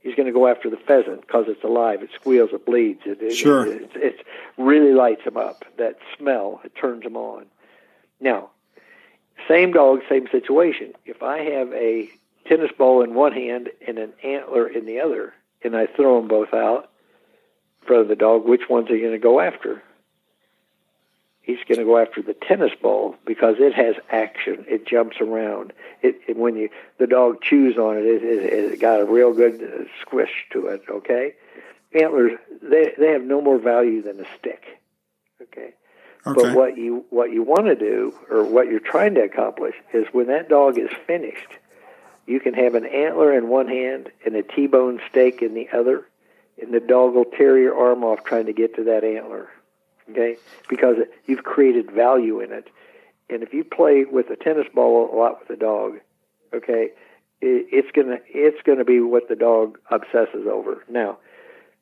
[0.00, 2.02] he's going to go after the pheasant because it's alive.
[2.02, 3.00] It squeals, it bleeds.
[3.04, 3.66] It, sure.
[3.66, 5.64] It, it, it, really lights him up.
[5.76, 7.46] That smell, it turns him on.
[8.20, 8.50] Now,
[9.46, 10.94] same dog, same situation.
[11.04, 12.08] If I have a
[12.46, 16.28] tennis ball in one hand and an antler in the other, and I throw them
[16.28, 16.90] both out
[17.82, 19.82] in front of the dog, which one's he going to go after?
[21.48, 24.66] he's going to go after the tennis ball because it has action.
[24.68, 25.72] It jumps around.
[26.02, 26.68] It, it when you
[26.98, 30.66] the dog chews on it, it, it, it got a real good uh, squish to
[30.66, 30.82] it.
[30.88, 31.34] Okay,
[31.98, 34.62] antlers they they have no more value than a stick.
[35.42, 35.74] Okay.
[36.26, 36.42] Okay.
[36.42, 40.06] But what you what you want to do, or what you're trying to accomplish, is
[40.12, 41.48] when that dog is finished,
[42.28, 46.06] you can have an antler in one hand and a T-bone steak in the other,
[46.60, 49.48] and the dog will tear your arm off trying to get to that antler
[50.10, 50.36] okay?
[50.68, 52.68] Because you've created value in it.
[53.30, 55.98] And if you play with a tennis ball a lot with a dog,
[56.54, 56.90] okay,
[57.40, 60.82] it's gonna it's gonna be what the dog obsesses over.
[60.88, 61.18] Now,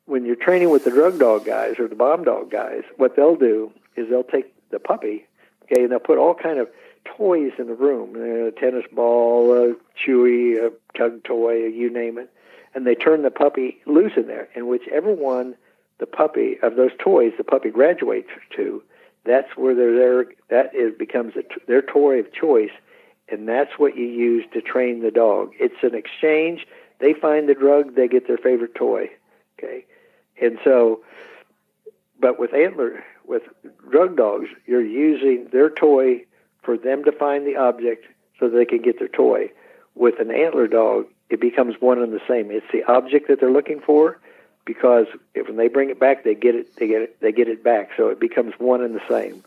[0.05, 3.37] when you're training with the drug dog guys or the bomb dog guys, what they'll
[3.37, 5.25] do is they'll take the puppy,
[5.63, 6.69] okay, and they'll put all kind of
[7.15, 12.17] toys in the room, uh, a tennis ball, a chewy, a tug toy, you name
[12.17, 12.31] it,
[12.73, 15.55] and they turn the puppy loose in there, and whichever one
[15.99, 18.83] the puppy of those toys the puppy graduates to
[19.25, 22.71] that's where they're there that is becomes a, their toy of choice
[23.29, 25.51] and that's what you use to train the dog.
[25.59, 26.65] It's an exchange.
[26.99, 29.09] They find the drug they get their favorite toy
[29.57, 29.85] okay?
[30.41, 31.01] And so
[32.19, 33.43] but with antler with
[33.89, 36.25] drug dogs you're using their toy
[36.67, 38.05] for them to find the object
[38.37, 39.49] so they can get their toy
[39.95, 43.49] with an antler dog it becomes one and the same it's the object that they're
[43.51, 44.19] looking for
[44.67, 47.47] because if, when they bring it back, they get it, they get it, they get
[47.47, 47.91] it back.
[47.97, 49.43] So it becomes one and the same.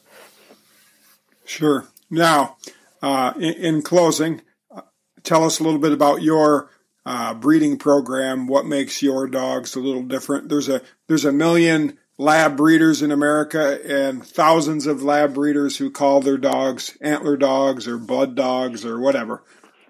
[1.45, 1.87] Sure.
[2.09, 2.57] Now,
[3.03, 4.41] uh, in, in, closing,
[4.75, 4.81] uh,
[5.23, 6.71] tell us a little bit about your
[7.07, 8.47] uh, breeding program.
[8.47, 10.49] What makes your dogs a little different?
[10.49, 15.91] There's a there's a million lab breeders in America and thousands of lab breeders who
[15.91, 19.43] call their dogs antler dogs or blood dogs or whatever.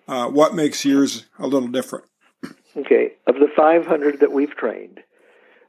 [0.07, 2.05] Uh, what makes yours a little different?
[2.77, 5.01] Okay, of the 500 that we've trained,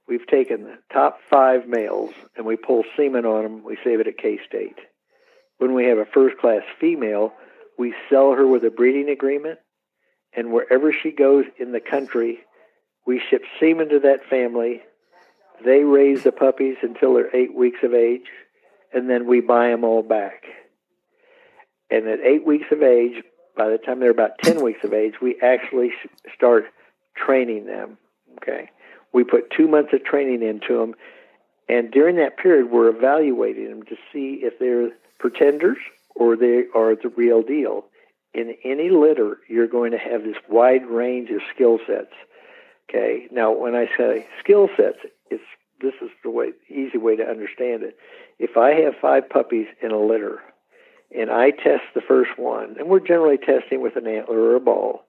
[0.08, 3.64] we've taken the top five males and we pull semen on them.
[3.64, 4.78] We save it at K State.
[5.58, 7.34] When we have a first class female,
[7.80, 9.58] we sell her with a breeding agreement,
[10.32, 12.38] and wherever she goes in the country,
[13.08, 14.84] we ship semen to that family.
[15.64, 18.28] They raise the puppies until they're eight weeks of age,
[18.94, 20.44] and then we buy them all back.
[21.90, 23.24] And at eight weeks of age,
[23.56, 25.92] by the time they're about 10 weeks of age, we actually
[26.34, 26.66] start
[27.16, 27.98] training them.
[28.38, 28.70] Okay.
[29.14, 30.96] We put two months of training into them,
[31.68, 35.78] and during that period, we're evaluating them to see if they're pretenders
[36.16, 37.86] or they are the real deal.
[38.34, 42.14] In any litter, you're going to have this wide range of skill sets.
[42.90, 43.28] Okay.
[43.32, 45.00] Now, when I say skill sets,
[45.32, 45.44] it's
[45.82, 47.98] this is the way easy way to understand it.
[48.38, 50.40] If I have five puppies in a litter,
[51.18, 54.60] and I test the first one, and we're generally testing with an antler or a
[54.60, 55.04] ball,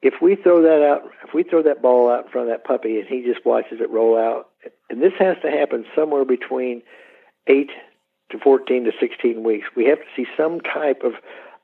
[0.00, 2.64] if we throw that out, if we throw that ball out in front of that
[2.64, 4.48] puppy and he just watches it roll out,
[4.88, 6.82] and this has to happen somewhere between
[7.48, 7.70] eight
[8.30, 11.14] to 14 to 16 weeks, we have to see some type of,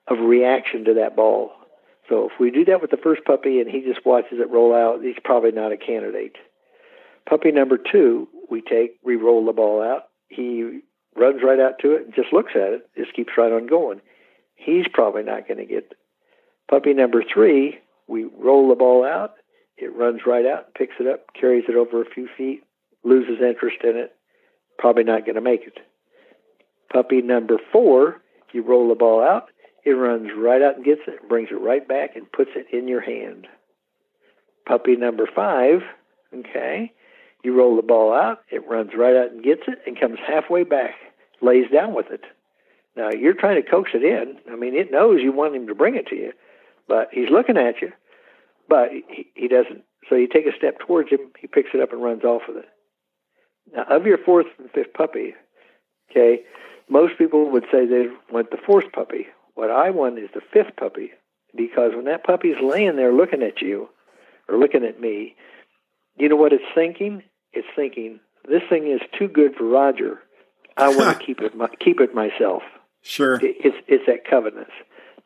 [0.09, 1.53] of reaction to that ball.
[2.09, 4.75] So if we do that with the first puppy and he just watches it roll
[4.75, 6.37] out, he's probably not a candidate.
[7.29, 10.05] Puppy number two, we take, we roll the ball out.
[10.29, 10.81] He
[11.17, 14.01] runs right out to it and just looks at it, just keeps right on going.
[14.57, 15.95] He's probably not going to get.
[16.69, 19.35] Puppy number three, we roll the ball out.
[19.77, 22.63] It runs right out, picks it up, carries it over a few feet,
[23.03, 24.15] loses interest in it,
[24.79, 25.79] probably not going to make it.
[26.93, 28.21] Puppy number four,
[28.53, 29.49] you roll the ball out,
[29.85, 32.87] it runs right out and gets it, brings it right back and puts it in
[32.87, 33.49] your hand.
[34.65, 35.83] Puppy number five,
[36.33, 36.93] okay,
[37.45, 40.65] you roll the ball out, it runs right out and gets it and comes halfway
[40.65, 40.95] back,
[41.41, 42.23] lays down with it.
[42.97, 44.37] Now you're trying to coax it in.
[44.51, 46.33] I mean, it knows you want him to bring it to you,
[46.89, 47.93] but he's looking at you,
[48.69, 49.85] but he, he doesn't.
[50.09, 52.59] So you take a step towards him, he picks it up and runs off with
[52.59, 52.69] it.
[53.75, 55.35] Now, of your fourth and fifth puppy,
[56.11, 56.43] okay,
[56.89, 59.27] most people would say they want the fourth puppy.
[59.55, 61.13] What I want is the fifth puppy
[61.57, 63.89] because when that puppy's laying there looking at you
[64.49, 65.37] or looking at me,
[66.17, 67.23] you know what it's thinking?
[67.55, 70.21] It's thinking this thing is too good for Roger.
[70.77, 72.63] I want to keep it keep it myself.
[73.03, 73.39] Sure.
[73.43, 74.69] It's it's that covenant.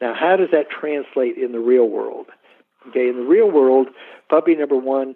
[0.01, 2.27] Now, how does that translate in the real world?
[2.89, 3.89] Okay, in the real world,
[4.31, 5.15] puppy number one,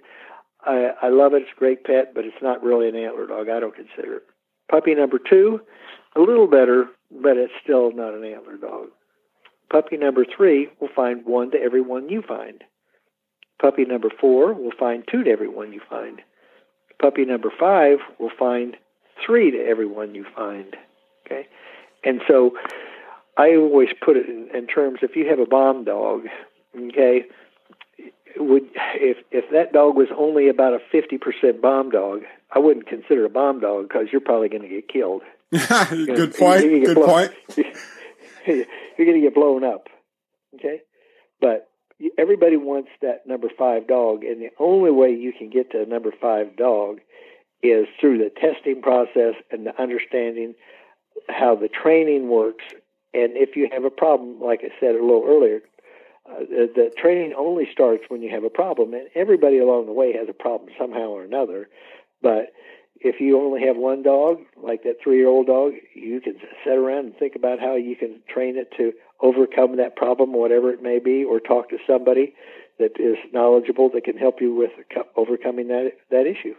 [0.65, 1.43] I, I love it.
[1.43, 3.49] It's a great pet, but it's not really an antler dog.
[3.49, 4.23] I don't consider it.
[4.71, 5.61] Puppy number two,
[6.17, 8.89] a little better, but it's still not an antler dog.
[9.71, 12.63] Puppy number three will find one to every one you find.
[13.61, 16.21] Puppy number four will find two to every one you find.
[17.03, 18.77] Puppy number five will find
[19.27, 20.77] three to every one you find.
[21.27, 21.47] Okay?
[22.05, 22.53] And so
[23.37, 26.23] I always put it in, in terms if you have a bomb dog,
[26.77, 27.25] okay,
[28.37, 33.25] would if if that dog was only about a 50% bomb dog, I wouldn't consider
[33.25, 35.23] a bomb dog because you're probably going to get killed.
[35.51, 36.63] Good point.
[36.63, 37.33] Good blown, point.
[38.47, 39.89] you're going to get blown up.
[40.55, 40.81] Okay?
[41.41, 41.69] But
[42.19, 45.87] everybody wants that number 5 dog and the only way you can get to a
[45.87, 47.01] number 5 dog
[47.63, 50.55] is through the testing process and the understanding
[51.29, 52.65] how the training works.
[53.15, 55.61] And if you have a problem, like I said a little earlier,
[56.29, 59.93] uh, the, the training only starts when you have a problem, and everybody along the
[59.93, 61.69] way has a problem somehow or another.
[62.23, 62.53] But
[63.01, 66.35] if you only have one dog, like that three-year-old dog, you can
[66.65, 70.71] sit around and think about how you can train it to overcome that problem, whatever
[70.71, 72.35] it may be, or talk to somebody
[72.79, 74.71] that is knowledgeable that can help you with
[75.17, 76.55] overcoming that that issue.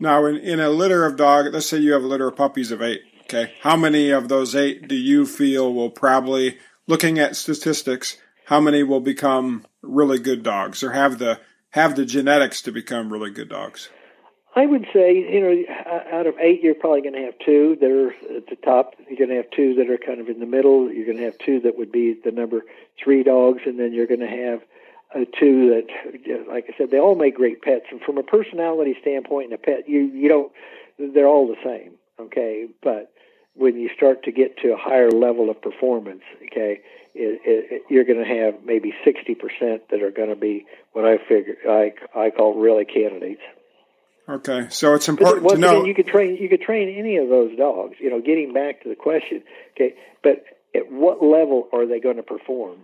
[0.00, 2.72] Now, in, in a litter of dog, let's say you have a litter of puppies
[2.72, 3.02] of eight.
[3.22, 8.60] Okay, how many of those eight do you feel will probably, looking at statistics, how
[8.60, 13.30] many will become really good dogs or have the have the genetics to become really
[13.30, 13.88] good dogs?
[14.54, 15.74] I would say, you know,
[16.12, 18.94] out of eight, you're probably going to have two that are at the top.
[19.08, 20.92] You're going to have two that are kind of in the middle.
[20.92, 22.62] You're going to have two that would be the number
[23.02, 24.62] three dogs, and then you're going to have
[25.14, 27.86] uh, two that, like I said, they all make great pets.
[27.90, 30.52] And from a personality standpoint, in a pet, you you don't,
[30.98, 32.66] they're all the same, okay.
[32.82, 33.10] But
[33.54, 36.80] when you start to get to a higher level of performance, okay,
[37.14, 41.18] it, it, you're going to have maybe 60% that are going to be what I
[41.18, 43.42] figure I, I call really candidates.
[44.32, 45.80] Okay, so it's important to know.
[45.80, 47.96] Again, you could train you could train any of those dogs.
[48.00, 49.42] You know, getting back to the question.
[49.72, 52.78] Okay, but at what level are they going to perform?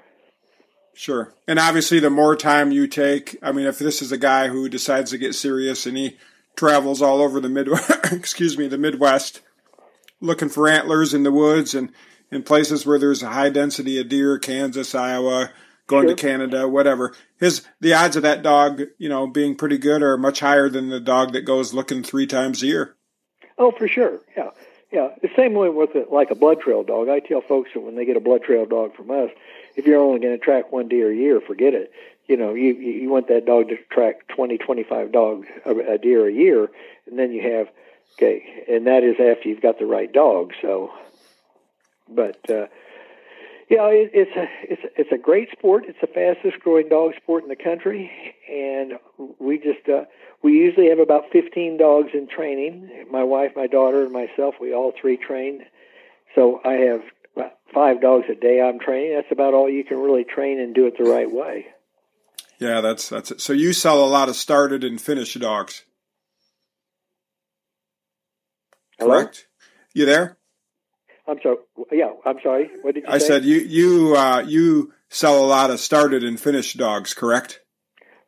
[0.93, 3.39] Sure, and obviously, the more time you take.
[3.43, 6.19] I mean, if this is a guy who decides to get serious and he
[6.55, 7.69] travels all over the mid,
[8.13, 9.41] excuse me, the Midwest,
[10.21, 11.93] looking for antlers in the woods and
[12.31, 15.51] in places where there's a high density of deer, Kansas, Iowa,
[15.89, 16.15] going sure.
[16.15, 17.13] to Canada, whatever.
[17.41, 20.89] His the odds of that dog, you know, being pretty good are much higher than
[20.89, 22.95] the dog that goes looking three times a year.
[23.59, 24.21] Oh, for sure.
[24.37, 24.51] Yeah.
[24.91, 27.11] Yeah, the same way with it, like a blood trail dog.
[27.11, 29.29] I tell folks that when they get a blood trail dog from us,
[29.77, 31.93] if you're only going to track one deer a year, forget it.
[32.27, 36.27] You know, you you want that dog to track 20, 25 dogs a, a deer
[36.27, 36.71] a year,
[37.07, 37.69] and then you have
[38.15, 40.53] okay, and that is after you've got the right dog.
[40.61, 40.91] So,
[42.09, 42.67] but uh,
[43.71, 45.85] yeah, it, it's a it's it's a great sport.
[45.87, 48.11] It's the fastest growing dog sport in the country,
[48.51, 48.95] and
[49.39, 50.05] we just uh,
[50.43, 53.07] we usually have about 15 dogs in training.
[53.11, 55.65] My wife, my daughter, and myself, we all three train.
[56.35, 57.03] So I have
[57.75, 59.15] five dogs a day I'm training.
[59.15, 61.67] That's about all you can really train and do it the right way.
[62.59, 63.41] Yeah, that's that's it.
[63.41, 65.85] So you sell a lot of started and finished dogs.
[68.99, 69.15] Hello?
[69.15, 69.47] Correct.
[69.95, 70.39] You there?
[71.29, 71.57] I'm sorry.
[71.93, 72.71] Yeah, I'm sorry.
[72.83, 73.15] What did you say?
[73.15, 73.27] I say?
[73.27, 77.61] said you you uh, you sell a lot of started and finished dogs, correct?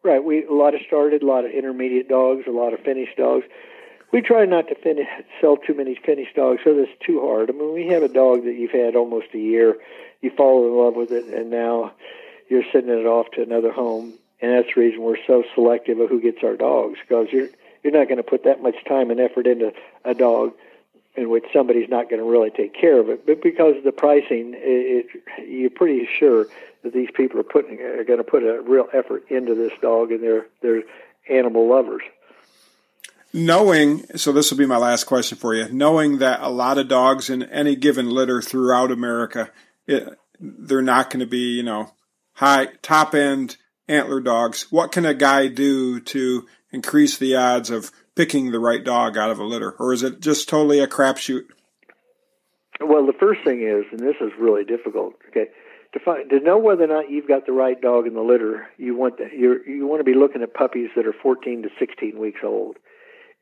[0.05, 0.23] Right.
[0.23, 3.45] We a lot of started, a lot of intermediate dogs, a lot of finished dogs.
[4.13, 5.07] We try not to finish,
[5.41, 7.49] sell too many finished dogs, so that's too hard.
[7.49, 9.77] I mean, we have a dog that you've had almost a year,
[10.21, 11.93] you fall in love with it, and now
[12.49, 16.11] you're sending it off to another home, and that's the reason we're so selective of
[16.11, 17.49] who gets our dogs because you're
[17.83, 19.73] you're not going to put that much time and effort into
[20.05, 20.53] a dog
[21.21, 23.27] in which somebody's not going to really take care of it.
[23.27, 25.07] But because of the pricing, it,
[25.37, 26.47] it, you're pretty sure
[26.83, 30.13] that these people are putting are going to put a real effort into this dog,
[30.13, 30.83] and they're they're
[31.29, 32.03] animal lovers.
[33.33, 35.69] Knowing, so this will be my last question for you.
[35.69, 39.51] Knowing that a lot of dogs in any given litter throughout America,
[39.87, 41.93] it, they're not going to be, you know,
[42.33, 43.57] high top end
[43.87, 44.67] antler dogs.
[44.71, 49.31] What can a guy do to increase the odds of picking the right dog out
[49.31, 51.45] of a litter, or is it just totally a crapshoot?
[52.79, 55.15] Well, the first thing is, and this is really difficult.
[55.31, 55.47] Okay,
[55.95, 58.69] to find to know whether or not you've got the right dog in the litter,
[58.77, 62.19] you want you you want to be looking at puppies that are 14 to 16
[62.19, 62.77] weeks old.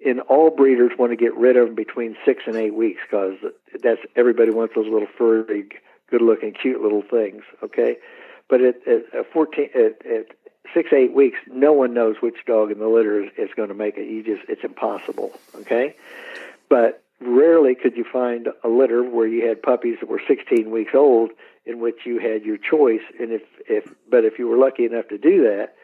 [0.07, 3.35] and all breeders want to get rid of them between six and eight weeks because
[3.83, 5.69] that's everybody wants those little furry,
[6.09, 7.43] good-looking, cute little things.
[7.65, 7.97] Okay,
[8.49, 10.27] but at, at fourteen, at, at
[10.75, 13.75] six eight weeks, no one knows which dog in the litter is, is going to
[13.75, 14.09] make it.
[14.09, 15.33] You just it's impossible.
[15.57, 15.95] Okay,
[16.69, 20.93] but rarely could you find a litter where you had puppies that were 16 weeks
[20.95, 21.31] old
[21.67, 25.09] in which you had your choice and if if but if you were lucky enough
[25.09, 25.75] to do that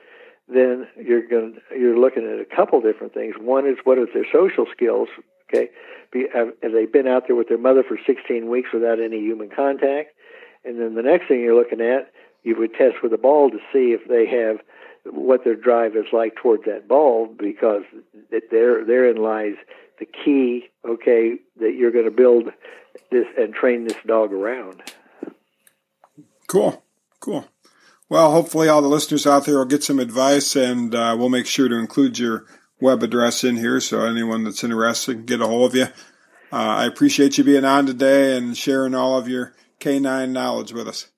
[0.48, 3.34] then you're going you're looking at a couple different things.
[3.40, 5.08] One is what is their social skills?
[5.48, 5.70] Okay,
[6.12, 9.20] Be, have, have they been out there with their mother for 16 weeks without any
[9.20, 10.10] human contact?
[10.64, 12.10] And then the next thing you're looking at,
[12.44, 14.58] you would test with a ball to see if they have
[15.12, 17.82] what their drive is like towards that ball, because
[18.50, 19.54] there therein lies
[19.98, 20.68] the key.
[20.88, 22.50] Okay, that you're going to build
[23.10, 24.82] this and train this dog around.
[26.46, 26.82] Cool,
[27.20, 27.46] cool.
[28.08, 31.46] Well, hopefully, all the listeners out there will get some advice, and uh, we'll make
[31.46, 32.44] sure to include your
[32.80, 35.84] web address in here so anyone that's interested can get a hold of you.
[36.52, 40.86] Uh, I appreciate you being on today and sharing all of your canine knowledge with
[40.86, 41.08] us.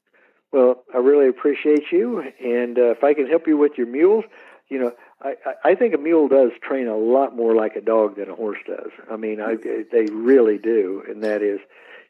[0.52, 4.24] Well, I really appreciate you, and uh, if I can help you with your mules,
[4.68, 5.34] you know, I,
[5.64, 8.58] I think a mule does train a lot more like a dog than a horse
[8.66, 8.90] does.
[9.10, 11.60] I mean, I, they really do, and that is,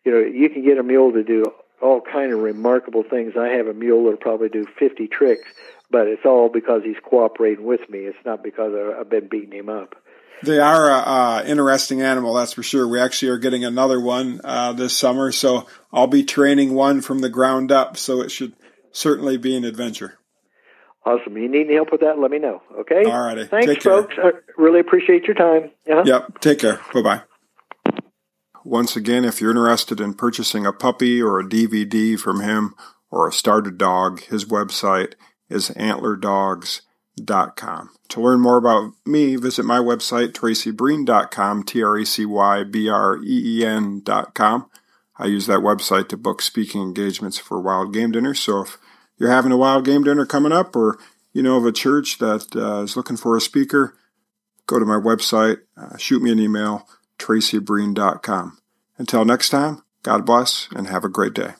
[0.05, 1.45] you know, you can get a mule to do
[1.81, 3.35] all kind of remarkable things.
[3.39, 5.49] I have a mule that'll probably do 50 tricks,
[5.91, 8.01] but it's all because he's cooperating with me.
[8.01, 9.95] It's not because I've been beating him up.
[10.43, 12.87] They are an interesting animal, that's for sure.
[12.87, 17.21] We actually are getting another one uh, this summer, so I'll be training one from
[17.21, 17.97] the ground up.
[17.97, 18.53] So it should
[18.93, 20.19] certainly be an adventure.
[21.05, 21.37] Awesome.
[21.37, 22.19] You need any help with that?
[22.19, 22.63] Let me know.
[22.81, 23.05] Okay.
[23.05, 23.47] All righty.
[23.47, 24.15] Thanks, Take folks.
[24.15, 24.27] Care.
[24.27, 24.31] I
[24.61, 25.71] really appreciate your time.
[25.89, 26.03] Uh-huh.
[26.05, 26.41] Yep.
[26.41, 26.81] Take care.
[26.93, 27.23] Bye bye.
[28.65, 32.75] Once again, if you're interested in purchasing a puppy or a DVD from him
[33.13, 35.15] or a started dog, his website
[35.49, 35.71] is
[37.17, 37.91] antlerdogs.com.
[38.09, 42.89] To learn more about me, visit my website, tracybreen.com, T R A C Y B
[42.89, 44.71] R E E N.com.
[45.19, 48.41] I use that website to book speaking engagements for wild game dinners.
[48.41, 48.79] So if
[49.19, 50.99] you're having a wild game dinner coming up or
[51.33, 53.97] you know of a church that uh, is looking for a speaker,
[54.67, 56.87] go to my website, uh, shoot me an email
[57.19, 58.59] tracybreen.com.
[58.99, 61.55] Until next time, God bless and have a great day.